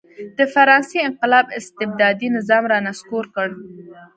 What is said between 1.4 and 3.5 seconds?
استبدادي نظام را نسکور کړ.